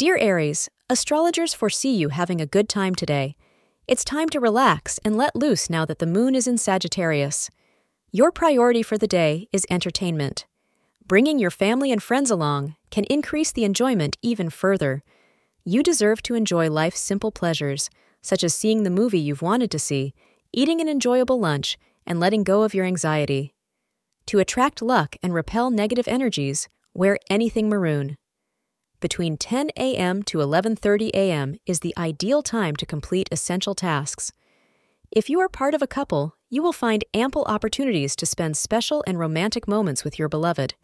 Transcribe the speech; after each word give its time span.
Dear 0.00 0.16
Aries, 0.16 0.70
astrologers 0.88 1.52
foresee 1.52 1.94
you 1.94 2.08
having 2.08 2.40
a 2.40 2.46
good 2.46 2.70
time 2.70 2.94
today. 2.94 3.36
It's 3.86 4.02
time 4.02 4.30
to 4.30 4.40
relax 4.40 4.98
and 5.04 5.14
let 5.14 5.36
loose 5.36 5.68
now 5.68 5.84
that 5.84 5.98
the 5.98 6.06
moon 6.06 6.34
is 6.34 6.46
in 6.46 6.56
Sagittarius. 6.56 7.50
Your 8.10 8.32
priority 8.32 8.82
for 8.82 8.96
the 8.96 9.06
day 9.06 9.46
is 9.52 9.66
entertainment. 9.68 10.46
Bringing 11.06 11.38
your 11.38 11.50
family 11.50 11.92
and 11.92 12.02
friends 12.02 12.30
along 12.30 12.76
can 12.90 13.04
increase 13.10 13.52
the 13.52 13.64
enjoyment 13.64 14.16
even 14.22 14.48
further. 14.48 15.02
You 15.66 15.82
deserve 15.82 16.22
to 16.22 16.34
enjoy 16.34 16.70
life's 16.70 17.00
simple 17.00 17.30
pleasures, 17.30 17.90
such 18.22 18.42
as 18.42 18.54
seeing 18.54 18.84
the 18.84 18.88
movie 18.88 19.20
you've 19.20 19.42
wanted 19.42 19.70
to 19.72 19.78
see, 19.78 20.14
eating 20.50 20.80
an 20.80 20.88
enjoyable 20.88 21.38
lunch, 21.38 21.76
and 22.06 22.18
letting 22.18 22.42
go 22.42 22.62
of 22.62 22.72
your 22.72 22.86
anxiety. 22.86 23.52
To 24.28 24.38
attract 24.38 24.80
luck 24.80 25.16
and 25.22 25.34
repel 25.34 25.70
negative 25.70 26.08
energies, 26.08 26.70
wear 26.94 27.18
anything 27.28 27.68
maroon. 27.68 28.16
Between 29.00 29.38
10 29.38 29.70
a.m. 29.76 30.22
to 30.24 30.38
11:30 30.38 31.10
a.m. 31.14 31.56
is 31.64 31.80
the 31.80 31.94
ideal 31.96 32.42
time 32.42 32.76
to 32.76 32.86
complete 32.86 33.28
essential 33.32 33.74
tasks. 33.74 34.32
If 35.10 35.30
you 35.30 35.40
are 35.40 35.48
part 35.48 35.74
of 35.74 35.82
a 35.82 35.86
couple, 35.86 36.36
you 36.50 36.62
will 36.62 36.72
find 36.72 37.04
ample 37.14 37.44
opportunities 37.44 38.14
to 38.16 38.26
spend 38.26 38.56
special 38.56 39.02
and 39.06 39.18
romantic 39.18 39.66
moments 39.66 40.04
with 40.04 40.18
your 40.18 40.28
beloved. 40.28 40.74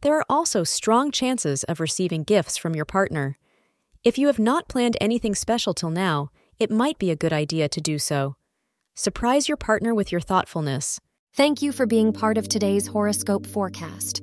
There 0.00 0.16
are 0.16 0.24
also 0.28 0.64
strong 0.64 1.10
chances 1.10 1.62
of 1.64 1.78
receiving 1.78 2.24
gifts 2.24 2.56
from 2.56 2.74
your 2.74 2.84
partner. 2.84 3.38
If 4.02 4.18
you 4.18 4.28
have 4.28 4.38
not 4.38 4.68
planned 4.68 4.96
anything 5.00 5.34
special 5.34 5.74
till 5.74 5.90
now, 5.90 6.30
it 6.58 6.70
might 6.70 6.98
be 6.98 7.10
a 7.10 7.16
good 7.16 7.32
idea 7.32 7.68
to 7.68 7.80
do 7.80 7.98
so. 7.98 8.36
Surprise 8.94 9.48
your 9.48 9.56
partner 9.58 9.94
with 9.94 10.10
your 10.10 10.20
thoughtfulness. 10.20 11.00
Thank 11.34 11.60
you 11.60 11.70
for 11.72 11.86
being 11.86 12.12
part 12.12 12.38
of 12.38 12.48
today's 12.48 12.86
horoscope 12.86 13.46
forecast. 13.46 14.22